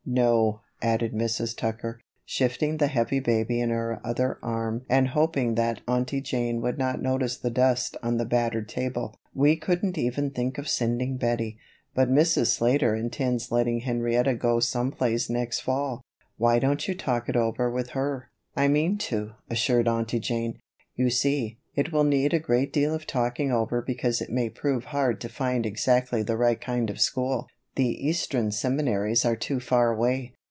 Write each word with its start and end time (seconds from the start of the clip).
"No," 0.03 0.61
added 0.81 1.13
Mrs. 1.13 1.55
Tucker, 1.55 2.01
shifting 2.25 2.77
the 2.77 2.87
heavy 2.87 3.21
baby 3.21 3.61
to 3.61 3.67
her 3.67 4.01
other 4.03 4.39
arm 4.43 4.83
and 4.89 5.07
hoping 5.09 5.55
that 5.55 5.79
Aunty 5.87 6.19
Jane 6.19 6.59
would 6.59 6.77
not 6.77 7.01
notice 7.01 7.37
the 7.37 7.51
dust 7.51 7.95
on 8.03 8.17
the 8.17 8.25
battered 8.25 8.67
table, 8.67 9.15
"we 9.33 9.55
couldn't 9.55 9.97
even 9.97 10.29
think 10.31 10.57
of 10.57 10.67
sending 10.67 11.15
Bettie. 11.15 11.59
But 11.93 12.11
Mrs. 12.11 12.47
Slater 12.47 12.93
intends 12.93 13.53
letting 13.53 13.81
Henrietta 13.81 14.33
go 14.33 14.59
some 14.59 14.91
place 14.91 15.29
next 15.29 15.61
fall; 15.61 16.03
why 16.35 16.59
don't 16.59 16.89
you 16.89 16.95
talk 16.95 17.29
it 17.29 17.37
over 17.37 17.71
with 17.71 17.91
her?" 17.91 18.27
"I 18.53 18.67
mean 18.67 18.97
to," 19.09 19.31
assured 19.49 19.87
Aunty 19.87 20.19
Jane. 20.19 20.59
"You 20.93 21.09
see, 21.09 21.57
it 21.73 21.93
will 21.93 22.03
need 22.03 22.33
a 22.33 22.39
great 22.39 22.73
deal 22.73 22.93
of 22.93 23.07
talking 23.07 23.49
over 23.49 23.81
because 23.81 24.19
it 24.19 24.31
may 24.31 24.49
prove 24.49 24.85
hard 24.85 25.21
to 25.21 25.29
find 25.29 25.65
exactly 25.65 26.21
the 26.21 26.35
right 26.35 26.59
kind 26.59 26.89
of 26.89 26.99
school. 26.99 27.47
The 27.75 27.87
eastern 28.05 28.51
seminaries 28.51 29.23
are 29.23 29.37
too 29.37 29.61
far 29.61 29.93
away. 29.93 30.33